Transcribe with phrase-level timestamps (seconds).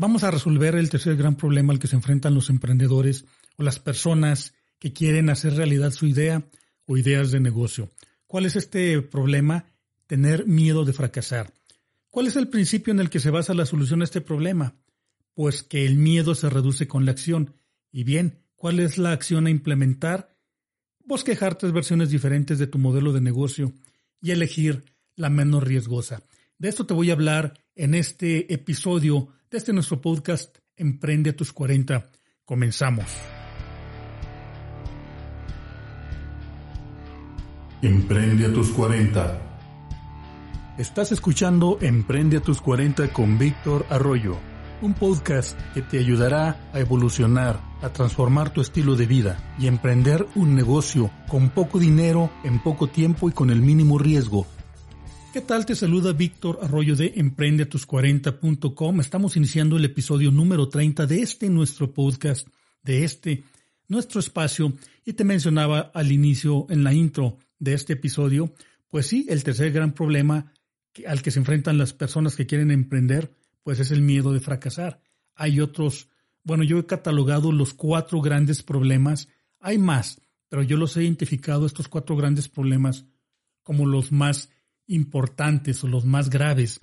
[0.00, 3.26] Vamos a resolver el tercer gran problema al que se enfrentan los emprendedores
[3.58, 6.42] o las personas que quieren hacer realidad su idea
[6.86, 7.90] o ideas de negocio.
[8.26, 9.66] ¿Cuál es este problema?
[10.06, 11.52] Tener miedo de fracasar.
[12.08, 14.74] ¿Cuál es el principio en el que se basa la solución a este problema?
[15.34, 17.52] Pues que el miedo se reduce con la acción.
[17.92, 20.34] Y bien, ¿cuál es la acción a implementar?
[21.04, 23.74] Bosquejar tres versiones diferentes de tu modelo de negocio
[24.22, 24.82] y elegir
[25.14, 26.22] la menos riesgosa.
[26.56, 31.32] De esto te voy a hablar en este episodio de este nuestro podcast Emprende a
[31.34, 32.10] tus 40.
[32.44, 33.06] Comenzamos.
[37.80, 40.74] Emprende a tus 40.
[40.76, 44.36] Estás escuchando Emprende a tus 40 con Víctor Arroyo,
[44.82, 50.26] un podcast que te ayudará a evolucionar, a transformar tu estilo de vida y emprender
[50.34, 54.46] un negocio con poco dinero, en poco tiempo y con el mínimo riesgo
[55.32, 55.64] ¿Qué tal?
[55.64, 58.98] Te saluda Víctor Arroyo de emprendeatus40.com.
[58.98, 62.48] Estamos iniciando el episodio número 30 de este nuestro podcast,
[62.82, 63.44] de este
[63.86, 64.72] nuestro espacio.
[65.04, 68.52] Y te mencionaba al inicio, en la intro de este episodio,
[68.88, 70.52] pues sí, el tercer gran problema
[71.06, 75.00] al que se enfrentan las personas que quieren emprender, pues es el miedo de fracasar.
[75.36, 76.08] Hay otros,
[76.42, 79.28] bueno, yo he catalogado los cuatro grandes problemas.
[79.60, 83.06] Hay más, pero yo los he identificado, estos cuatro grandes problemas,
[83.62, 84.50] como los más
[84.90, 86.80] importantes o los más graves.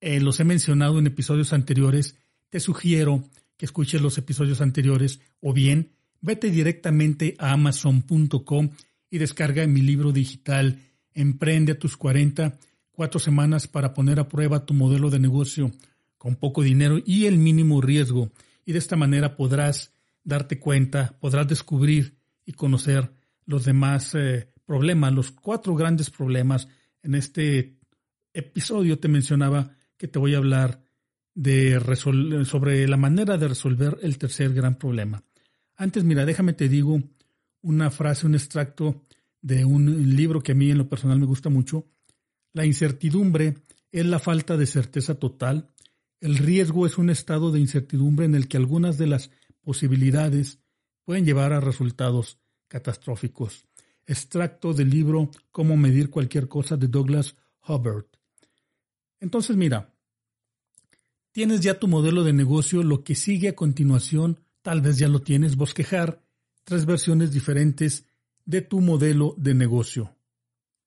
[0.00, 2.16] Eh, los he mencionado en episodios anteriores.
[2.50, 3.24] Te sugiero
[3.56, 8.70] que escuches los episodios anteriores o bien vete directamente a amazon.com
[9.10, 10.80] y descarga mi libro digital
[11.14, 12.58] Emprende a tus 40,
[12.90, 15.70] cuatro semanas para poner a prueba tu modelo de negocio
[16.16, 18.30] con poco dinero y el mínimo riesgo.
[18.64, 19.92] Y de esta manera podrás
[20.24, 22.16] darte cuenta, podrás descubrir
[22.46, 23.12] y conocer
[23.44, 26.68] los demás eh, problemas, los cuatro grandes problemas
[27.02, 27.78] en este
[28.32, 30.82] episodio te mencionaba que te voy a hablar
[31.34, 31.80] de
[32.44, 35.22] sobre la manera de resolver el tercer gran problema.
[35.76, 37.02] Antes, mira, déjame te digo
[37.62, 39.04] una frase, un extracto
[39.40, 41.86] de un libro que a mí en lo personal me gusta mucho.
[42.52, 43.58] La incertidumbre
[43.90, 45.68] es la falta de certeza total.
[46.20, 49.30] El riesgo es un estado de incertidumbre en el que algunas de las
[49.62, 50.60] posibilidades
[51.04, 52.38] pueden llevar a resultados
[52.68, 53.66] catastróficos
[54.06, 57.36] extracto del libro Cómo medir cualquier cosa de Douglas
[57.66, 58.06] Hubbard.
[59.20, 59.94] Entonces, mira,
[61.30, 65.20] tienes ya tu modelo de negocio, lo que sigue a continuación, tal vez ya lo
[65.20, 66.22] tienes, bosquejar
[66.64, 68.04] tres versiones diferentes
[68.44, 70.16] de tu modelo de negocio.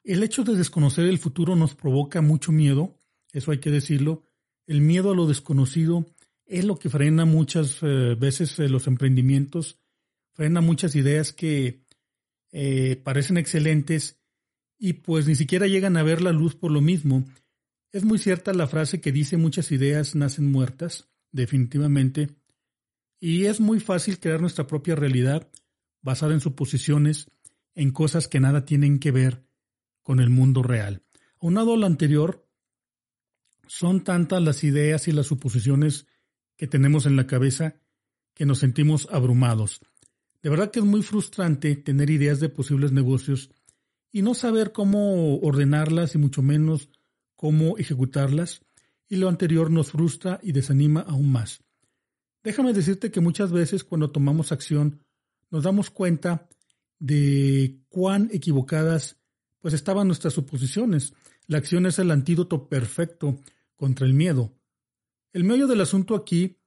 [0.03, 2.97] El hecho de desconocer el futuro nos provoca mucho miedo,
[3.31, 4.23] eso hay que decirlo.
[4.67, 6.05] El miedo a lo desconocido
[6.45, 9.79] es lo que frena muchas eh, veces eh, los emprendimientos,
[10.33, 11.84] frena muchas ideas que
[12.57, 14.17] eh, parecen excelentes
[14.77, 17.25] y pues ni siquiera llegan a ver la luz por lo mismo.
[17.91, 22.29] Es muy cierta la frase que dice muchas ideas nacen muertas, definitivamente,
[23.19, 25.51] y es muy fácil crear nuestra propia realidad
[26.01, 27.29] basada en suposiciones,
[27.73, 29.43] en cosas que nada tienen que ver
[30.01, 31.03] con el mundo real.
[31.41, 32.47] Aunado a lo anterior,
[33.67, 36.07] son tantas las ideas y las suposiciones
[36.55, 37.81] que tenemos en la cabeza
[38.33, 39.81] que nos sentimos abrumados.
[40.45, 43.49] De verdad que es muy frustrante tener ideas de posibles negocios
[44.11, 46.91] y no saber cómo ordenarlas y mucho menos
[47.35, 48.61] cómo ejecutarlas,
[49.09, 51.63] y lo anterior nos frustra y desanima aún más.
[52.43, 55.01] Déjame decirte que muchas veces cuando tomamos acción
[55.49, 56.47] nos damos cuenta
[56.99, 59.17] de cuán equivocadas
[59.61, 61.15] pues estaban nuestras suposiciones.
[61.47, 63.39] La acción es el antídoto perfecto
[63.75, 64.53] contra el miedo.
[65.33, 66.59] El medio del asunto aquí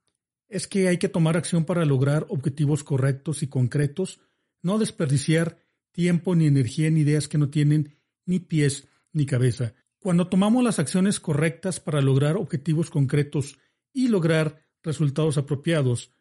[0.49, 4.19] es que hay que tomar acción para lograr objetivos correctos y concretos,
[4.61, 5.59] no desperdiciar
[5.91, 7.95] tiempo ni energía en ideas que no tienen
[8.25, 9.73] ni pies ni cabeza.
[9.99, 13.59] Cuando tomamos las acciones correctas para lograr objetivos concretos
[13.93, 16.11] y lograr resultados apropiados,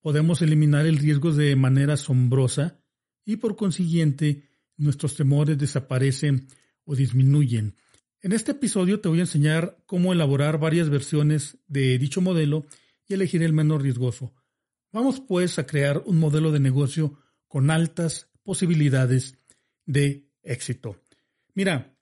[0.00, 2.80] podemos eliminar el riesgo de manera asombrosa
[3.24, 6.48] y por consiguiente nuestros temores desaparecen
[6.84, 7.76] o disminuyen.
[8.20, 12.66] En este episodio te voy a enseñar cómo elaborar varias versiones de dicho modelo
[13.12, 14.32] y elegir el menos riesgoso.
[14.90, 19.38] Vamos pues a crear un modelo de negocio con altas posibilidades
[19.84, 21.02] de éxito.
[21.54, 21.94] Mira,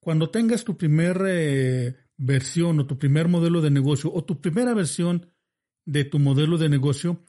[0.00, 4.72] cuando tengas tu primera eh, versión o tu primer modelo de negocio o tu primera
[4.72, 5.26] versión
[5.84, 7.24] de tu modelo de negocio,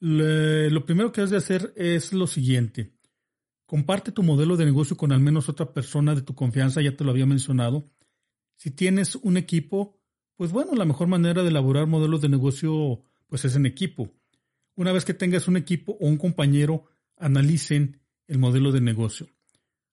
[0.00, 2.94] lo primero que has de hacer es lo siguiente.
[3.66, 7.04] Comparte tu modelo de negocio con al menos otra persona de tu confianza, ya te
[7.04, 7.90] lo había mencionado.
[8.56, 9.98] Si tienes un equipo,
[10.36, 14.12] pues bueno, la mejor manera de elaborar modelos de negocio pues es en equipo.
[14.76, 16.86] Una vez que tengas un equipo o un compañero,
[17.16, 19.28] analicen el modelo de negocio.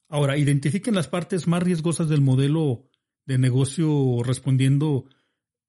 [0.07, 2.89] Ahora, identifiquen las partes más riesgosas del modelo
[3.25, 5.05] de negocio respondiendo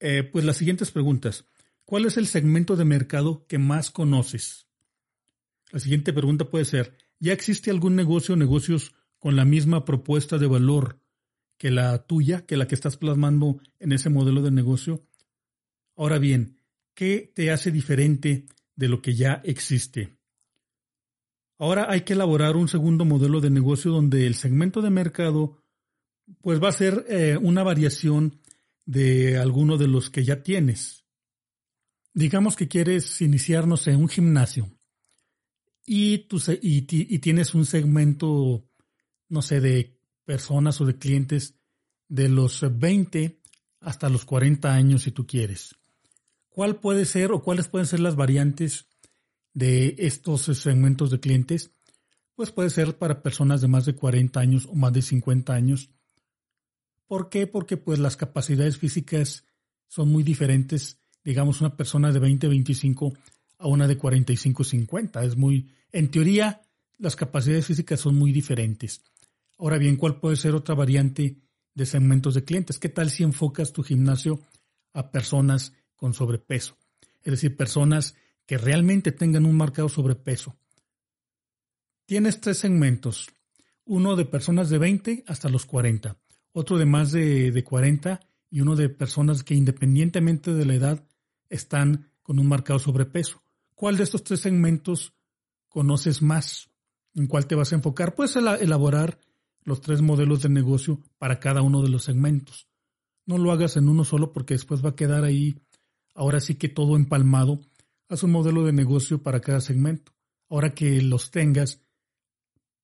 [0.01, 1.47] eh, pues las siguientes preguntas.
[1.93, 4.67] ¿cuál es el segmento de mercado que más conoces?
[5.73, 10.39] La siguiente pregunta puede ser, ¿ya existe algún negocio o negocios con la misma propuesta
[10.39, 11.02] de valor
[11.63, 15.07] que la tuya, que la que estás plasmando en ese modelo de negocio?
[15.95, 16.59] Ahora bien,
[16.93, 20.19] ¿qué te hace diferente de lo que ya existe?
[21.59, 25.63] Ahora hay que elaborar un segundo modelo de negocio donde el segmento de mercado
[26.41, 28.41] pues va a ser eh, una variación
[28.85, 31.05] de alguno de los que ya tienes.
[32.13, 34.69] Digamos que quieres iniciarnos en un gimnasio
[35.87, 36.27] y,
[36.61, 38.69] y, tienes un segmento,
[39.29, 40.02] no sé, de
[40.33, 41.57] personas o de clientes
[42.09, 43.39] de los 20
[43.81, 45.75] hasta los 40 años si tú quieres.
[46.49, 48.87] ¿Cuál puede ser o cuáles pueden ser las variantes
[49.53, 51.73] de estos segmentos de clientes?
[52.35, 55.91] Pues puede ser para personas de más de 40 años o más de 50 años.
[57.07, 57.47] ¿Por qué?
[57.47, 59.45] Porque pues las capacidades físicas
[59.87, 63.13] son muy diferentes, digamos una persona de 20, 25
[63.59, 65.27] a una de 45-50.
[65.27, 66.63] Es muy, en teoría,
[66.97, 69.03] las capacidades físicas son muy diferentes.
[69.63, 71.41] Ahora bien, ¿cuál puede ser otra variante
[71.73, 72.81] de segmentos de clientes?
[72.81, 74.41] ¿Qué tal si enfocas tu gimnasio
[74.93, 76.77] a personas con sobrepeso?
[77.23, 80.57] Es decir, personas que realmente tengan un marcado sobrepeso.
[82.07, 83.31] Tienes tres segmentos.
[83.85, 86.19] Uno de personas de 20 hasta los 40,
[86.51, 88.19] otro de más de, de 40
[88.51, 91.07] y uno de personas que independientemente de la edad
[91.49, 93.45] están con un marcado sobrepeso.
[93.77, 95.15] ¿Cuál de estos tres segmentos
[95.69, 96.69] conoces más?
[97.15, 98.17] ¿En cuál te vas a enfocar?
[98.17, 99.21] Puedes elaborar
[99.65, 102.69] los tres modelos de negocio para cada uno de los segmentos.
[103.27, 105.57] No lo hagas en uno solo porque después va a quedar ahí,
[106.15, 107.61] ahora sí que todo empalmado.
[108.09, 110.13] Haz un modelo de negocio para cada segmento.
[110.49, 111.81] Ahora que los tengas,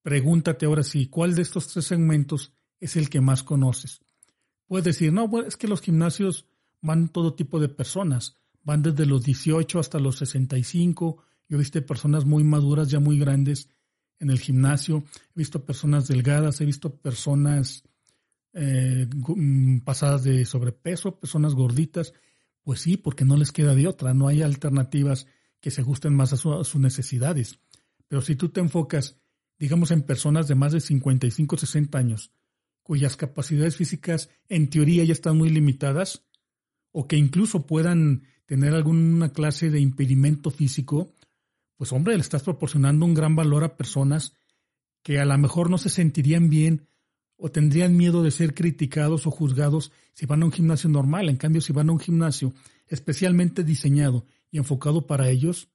[0.03, 4.01] pregúntate ahora sí, ¿cuál de estos tres segmentos es el que más conoces?
[4.67, 6.47] Puedes decir, no, es que los gimnasios
[6.81, 8.37] van todo tipo de personas
[8.69, 11.25] van desde los 18 hasta los 65.
[11.49, 13.71] Yo he visto personas muy maduras, ya muy grandes
[14.21, 15.05] en el gimnasio.
[15.35, 17.85] He visto personas delgadas, he visto personas
[18.53, 22.13] eh, mm, pasadas de sobrepeso, personas gorditas.
[22.63, 24.15] Pues sí, porque no les queda de otra.
[24.15, 25.27] No hay alternativas
[25.61, 27.61] que se ajusten más a, a sus necesidades.
[28.09, 29.21] Pero si tú te enfocas,
[29.59, 32.33] digamos, en personas de más de 55, 60 años,
[32.83, 36.25] cuyas capacidades físicas en teoría ya están muy limitadas,
[36.91, 41.15] o que incluso puedan tener alguna clase de impedimento físico,
[41.79, 44.35] pues hombre, le estás proporcionando un gran valor a personas
[45.03, 46.89] que a lo mejor no se sentirían bien
[47.37, 51.29] o tendrían miedo de ser criticados o juzgados si van a un gimnasio normal.
[51.29, 52.53] En cambio, si van a un gimnasio
[52.89, 55.69] especialmente diseñado y enfocado para ellos,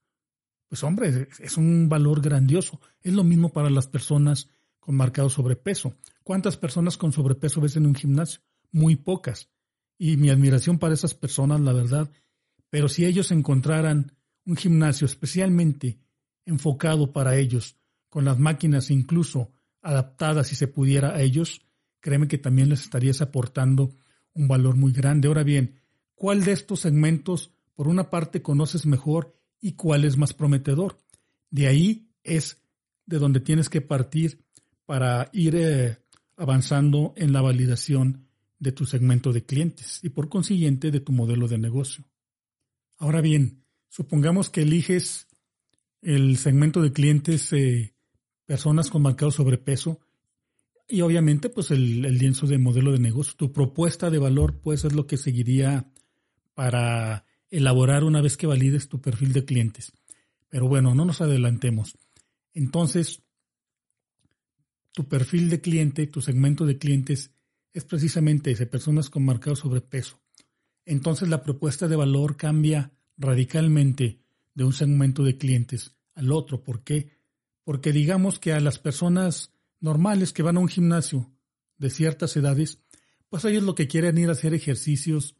[0.68, 2.80] pues hombre, es un valor grandioso.
[3.00, 4.50] Es lo mismo para las personas
[4.80, 5.96] con marcado sobrepeso.
[6.22, 8.42] ¿Cuántas personas con sobrepeso ves en un gimnasio?
[8.70, 9.48] Muy pocas.
[9.96, 12.10] Y mi admiración para esas personas, la verdad,
[12.68, 14.12] pero si ellos encontraran
[14.46, 15.98] un gimnasio especialmente
[16.46, 17.76] enfocado para ellos,
[18.08, 19.52] con las máquinas incluso
[19.82, 21.62] adaptadas si se pudiera a ellos,
[22.00, 23.94] créeme que también les estarías aportando
[24.34, 25.28] un valor muy grande.
[25.28, 25.80] Ahora bien,
[26.14, 30.98] ¿cuál de estos segmentos por una parte conoces mejor y cuál es más prometedor?
[31.50, 32.62] De ahí es
[33.06, 34.44] de donde tienes que partir
[34.86, 35.98] para ir eh,
[36.36, 38.26] avanzando en la validación
[38.58, 42.04] de tu segmento de clientes y por consiguiente de tu modelo de negocio.
[42.96, 43.63] Ahora bien,
[43.94, 45.28] supongamos que eliges
[46.02, 47.94] el segmento de clientes eh,
[48.44, 50.00] personas con marcado sobrepeso
[50.88, 53.34] y obviamente pues el, el lienzo de modelo de negocio.
[53.36, 55.92] Tu propuesta de valor puede ser lo que seguiría
[56.54, 59.92] para elaborar una vez que valides tu perfil de clientes.
[60.48, 61.96] Pero bueno, no nos adelantemos.
[62.52, 63.22] Entonces,
[64.90, 67.30] tu perfil de cliente, tu segmento de clientes
[67.72, 70.20] es precisamente ese, personas con marcado sobrepeso
[70.84, 74.20] entonces la propuesta de valor cambia radicalmente
[74.54, 76.62] de un segmento de clientes al otro.
[76.62, 77.10] ¿Por qué?
[77.64, 81.30] Porque digamos que a las personas normales que van a un gimnasio
[81.78, 82.80] de ciertas edades,
[83.28, 85.36] pues ellos lo que quieren ir a hacer ejercicios,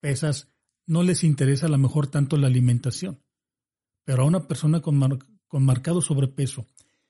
[0.00, 0.48] pesas,
[0.86, 3.22] no les interesa a lo mejor tanto la alimentación.
[4.04, 6.66] Pero a una persona con, con marcado sobrepeso,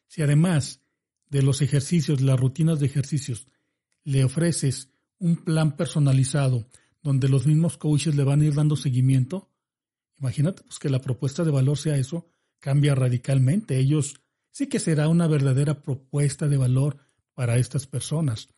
[0.06, 0.82] si además
[1.28, 3.46] de los ejercicios, las rutinas de ejercicios,
[4.04, 6.68] le ofreces un plan personalizado
[7.02, 9.51] donde los mismos coaches le van a ir dando seguimiento,
[10.22, 12.26] imagínate pues, que la propuesta de valor sea eso,
[12.60, 13.76] cambia radicalmente.
[13.78, 16.98] Ellos sí que será una verdadera propuesta de valor
[17.34, 18.48] para estas personas.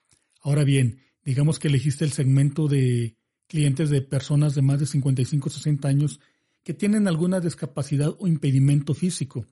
[0.42, 3.16] Ahora bien, digamos que elegiste el segmento de
[3.46, 6.20] clientes de personas de más de 55 60 años
[6.62, 9.46] que tienen alguna discapacidad o impedimento físico.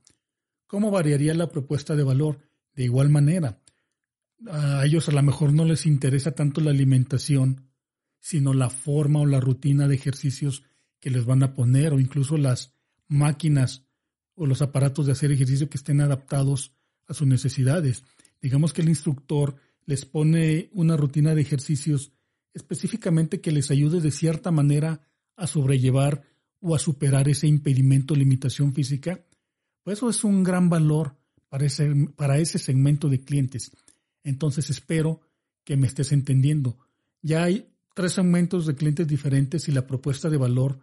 [0.66, 2.40] ¿Cómo variaría la propuesta de valor?
[2.75, 3.62] De igual manera,
[4.50, 7.69] a ellos a lo mejor no les interesa tanto la alimentación
[8.19, 10.62] sino la forma o la rutina de ejercicios
[11.02, 12.75] que les van a poner o incluso las
[13.09, 13.85] máquinas
[14.37, 16.76] o los aparatos de hacer ejercicio que estén adaptados
[17.09, 18.04] a sus necesidades.
[18.40, 22.12] Digamos que el instructor les pone una rutina de ejercicios
[22.54, 25.00] específicamente que les ayude de cierta manera
[25.35, 26.23] a sobrellevar
[26.61, 29.26] o a superar ese impedimento limitación física,
[29.82, 31.16] pues eso es un gran valor
[31.49, 33.73] para ese, para ese segmento de clientes.
[34.23, 35.21] Entonces espero
[35.64, 36.78] que me estés entendiendo.
[37.23, 40.78] Ya hay tres segmentos de clientes diferentes y la propuesta de valor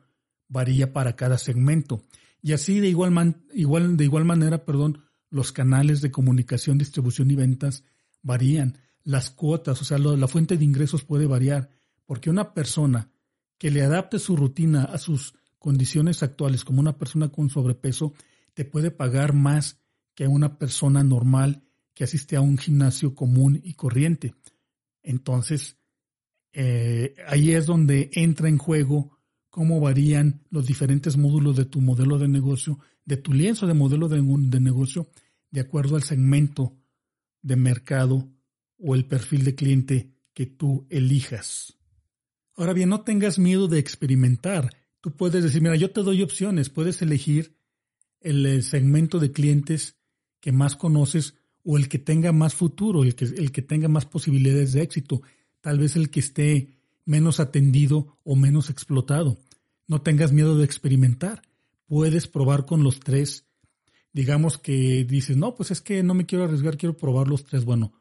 [0.49, 2.03] varía para cada segmento.
[2.41, 7.35] Y así de igual, igual, de igual manera, perdón, los canales de comunicación, distribución y
[7.35, 7.83] ventas
[8.21, 8.77] varían.
[9.03, 11.69] Las cuotas, o sea, la fuente de ingresos puede variar,
[12.05, 13.11] porque una persona
[13.57, 18.13] que le adapte su rutina a sus condiciones actuales, como una persona con sobrepeso,
[18.53, 19.79] te puede pagar más
[20.15, 21.63] que una persona normal
[21.93, 24.33] que asiste a un gimnasio común y corriente.
[25.03, 25.77] Entonces,
[26.53, 29.18] eh, ahí es donde entra en juego
[29.49, 34.07] cómo varían los diferentes módulos de tu modelo de negocio, de tu lienzo de modelo
[34.07, 35.09] de, negocio,
[35.49, 36.77] de acuerdo al segmento
[37.41, 38.29] de mercado
[38.77, 41.77] o el perfil de cliente que tú elijas.
[42.55, 44.69] Ahora bien, no tengas miedo de experimentar.
[45.01, 47.57] Tú puedes decir, mira, yo te doy opciones, puedes elegir
[48.19, 49.97] el segmento de clientes
[50.41, 54.05] que más conoces o el que tenga más futuro, el que, el que tenga más
[54.05, 55.21] posibilidades de éxito,
[55.61, 56.78] tal vez el que esté
[57.09, 59.39] menos atendido o menos explotado.
[59.87, 61.41] No tengas miedo de experimentar.
[61.87, 63.47] Puedes probar con los tres.
[64.13, 67.65] Digamos que dices, no, pues es que no me quiero arriesgar, quiero probar los tres.
[67.65, 67.93] Bueno,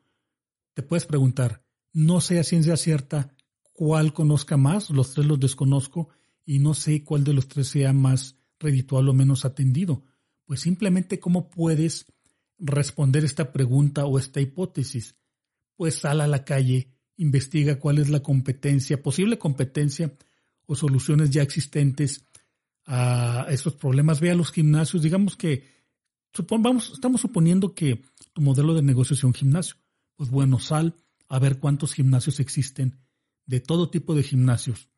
[0.75, 3.35] te puedes preguntar, no sé a ciencia cierta
[3.73, 6.11] cuál conozca más, los tres los desconozco
[6.45, 10.03] y no sé cuál de los tres sea más reditual o menos atendido.
[10.45, 12.05] Pues simplemente cómo puedes
[12.59, 15.17] responder esta pregunta o esta hipótesis.
[15.77, 20.16] Pues sal a la calle, investiga cuál es la competencia, posible competencia
[20.66, 22.25] o soluciones ya existentes
[22.87, 24.20] a estos problemas.
[24.20, 25.64] Ve a los gimnasios, digamos que
[26.48, 29.76] vamos, estamos suponiendo que tu modelo de negocio sea un gimnasio.
[30.16, 30.94] Pues bueno, sal
[31.28, 32.98] a ver cuántos gimnasios existen,
[33.46, 34.88] de todo tipo de gimnasios,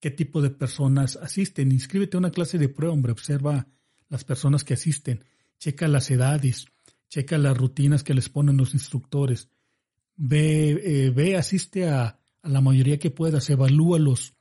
[0.00, 1.72] qué tipo de personas asisten.
[1.72, 3.68] Inscríbete a una clase de prueba, hombre, observa
[4.08, 5.24] las personas que asisten,
[5.58, 6.66] checa las edades,
[7.08, 9.48] checa las rutinas que les ponen los instructores,
[10.20, 14.34] ve, eh, ve asiste a, la mayoría que puedas, evalúalos.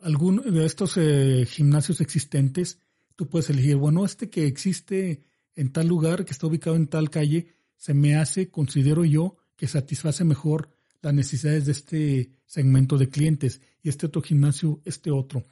[0.00, 2.80] Algún de estos eh, gimnasios existentes,
[3.14, 5.22] tú puedes elegir, bueno, este que existe
[5.54, 9.68] en tal lugar, que está ubicado en tal calle, se me hace, considero yo, que
[9.68, 15.44] satisface mejor las necesidades de este segmento de clientes y este otro gimnasio, este otro.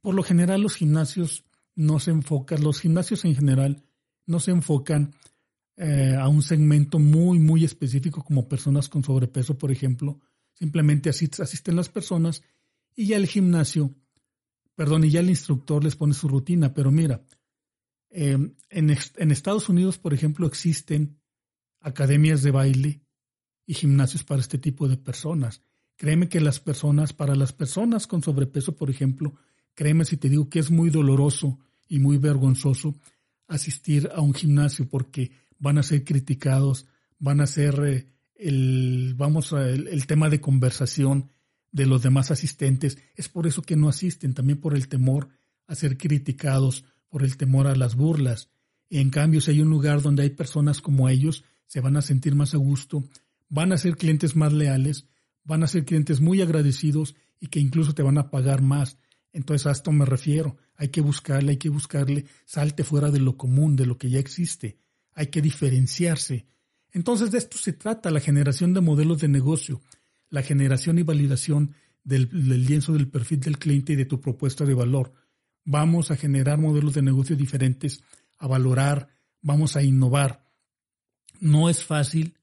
[0.00, 3.84] Por lo general los gimnasios no se enfocan, los gimnasios en general
[4.26, 5.14] no se enfocan
[5.80, 10.20] eh, a un segmento muy, muy específico como personas con sobrepeso, por ejemplo.
[10.52, 12.42] Simplemente asisten las personas
[12.96, 13.94] y ya el gimnasio,
[14.74, 16.74] perdón, y ya el instructor les pone su rutina.
[16.74, 17.22] Pero mira,
[18.10, 21.20] em, en, en Estados Unidos, por ejemplo, existen
[21.78, 23.00] academias de baile
[23.64, 25.62] y gimnasios para este tipo de personas.
[25.94, 29.36] Créeme que las personas, para las personas con sobrepeso, por ejemplo,
[29.74, 32.96] créeme si te digo que es muy doloroso y muy vergonzoso
[33.46, 36.86] asistir a un gimnasio porque van a ser criticados,
[37.18, 41.30] van a ser eh, el, vamos a, el, tema de conversación
[41.72, 42.98] de los demás asistentes.
[43.16, 45.28] Es por eso que no asisten, también por el temor
[45.66, 48.50] a ser criticados, por el temor a las burlas.
[48.90, 52.34] en cambio, si hay un lugar donde hay personas como ellos, se van a sentir
[52.34, 53.04] más a gusto,
[53.48, 55.06] van a ser clientes más leales,
[55.44, 58.98] van a ser clientes muy agradecidos y que incluso te van a pagar más.
[59.32, 60.56] Entonces a esto me refiero.
[60.76, 64.18] Hay que buscarle, hay que buscarle, salte fuera de lo común, de lo que ya
[64.18, 64.78] existe.
[65.18, 66.46] Hay que diferenciarse.
[66.92, 69.82] Entonces de esto se trata la generación de modelos de negocio,
[70.30, 72.28] la generación y validación del,
[72.64, 75.12] lienzo del perfil del cliente y de tu propuesta de valor.
[75.64, 78.00] Vamos a generar modelos de negocio diferentes,
[78.38, 79.08] a valorar,
[79.42, 80.44] vamos a innovar.
[81.40, 82.38] No es fácil.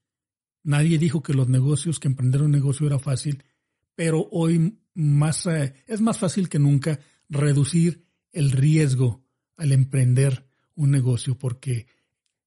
[0.62, 3.42] Nadie dijo que los negocios, que emprender un negocio era fácil,
[3.94, 9.24] pero hoy más, eh, es más fácil que nunca reducir el riesgo
[9.56, 11.86] al emprender un negocio, porque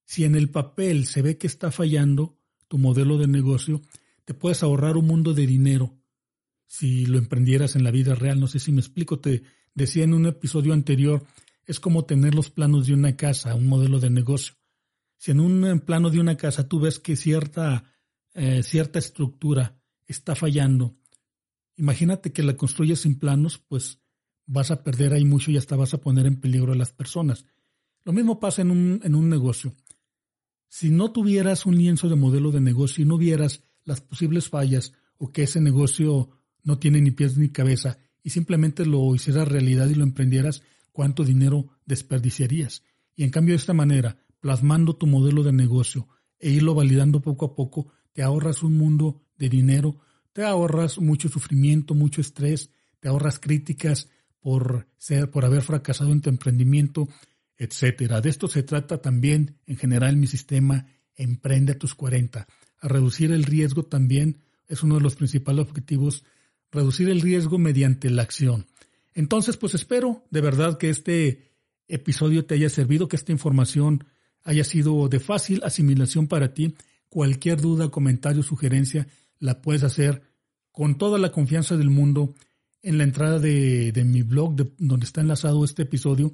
[0.10, 2.36] si en el papel se ve que está fallando
[2.68, 3.84] tu modelo de negocio,
[4.26, 6.00] te puedes ahorrar un mundo de dinero
[6.66, 8.40] si lo emprendieras en la vida real.
[8.40, 9.44] No sé si me explico, te
[9.76, 11.28] decía en un episodio anterior,
[11.68, 14.56] es como tener los planos de una casa, un modelo de negocio.
[15.20, 17.84] Si en un plano de una casa tú ves que cierta,
[18.34, 20.98] eh, cierta estructura está fallando,
[21.76, 24.02] imagínate que la construyes sin planos, pues
[24.48, 27.46] vas a perder ahí mucho y hasta vas a poner en peligro a las personas.
[28.06, 29.76] Lo mismo pasa en un, en un negocio.
[30.70, 34.94] Si no tuvieras un lienzo de modelo de negocio y no vieras las posibles fallas
[35.18, 36.30] o que ese negocio
[36.64, 40.62] no tiene ni pies ni cabeza y simplemente lo hicieras realidad y lo emprendieras,
[40.92, 42.84] ¿cuánto dinero desperdiciarías?
[43.16, 46.08] Y en cambio de esta manera, plasmando tu modelo de negocio
[46.40, 50.00] e irlo validando poco a poco, te ahorras un mundo de dinero,
[50.34, 54.10] te ahorras mucho sufrimiento, mucho estrés, te ahorras críticas
[54.40, 57.10] por ser, por haber fracasado en tu emprendimiento,
[57.60, 58.22] etcétera.
[58.22, 62.48] De esto se trata también, en general, mi sistema Emprende a tus 40.
[62.80, 64.38] A reducir el riesgo también
[64.70, 66.24] es uno de los principales objetivos,
[66.72, 68.68] reducir el riesgo mediante la acción.
[69.14, 71.52] Entonces, pues espero de verdad que este
[71.90, 74.06] episodio te haya servido, que esta información
[74.44, 76.76] haya sido de fácil asimilación para ti.
[77.10, 79.08] Cualquier duda, comentario, sugerencia,
[79.40, 80.22] la puedes hacer
[80.72, 82.34] con toda la confianza del mundo
[82.82, 86.32] en la entrada de, mi blog, donde está enlazado este episodio,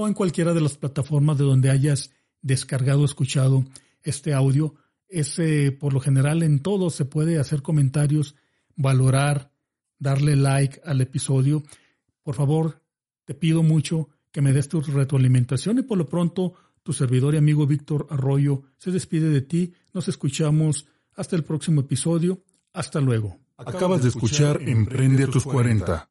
[0.00, 3.64] o en cualquiera de las plataformas de donde hayas descargado o escuchado
[4.04, 4.76] este audio.
[5.08, 5.40] Es,
[5.80, 8.36] por lo general en todo se puede hacer comentarios,
[8.76, 9.50] valorar,
[9.98, 11.64] darle like al episodio.
[12.22, 12.80] Por favor,
[13.24, 17.38] te pido mucho que me des tu retroalimentación y por lo pronto tu servidor y
[17.38, 19.74] amigo Víctor Arroyo se despide de ti.
[19.92, 20.86] Nos escuchamos
[21.16, 22.44] hasta el próximo episodio.
[22.72, 23.36] Hasta luego.
[23.56, 26.08] Acabas de escuchar Emprende a tus 40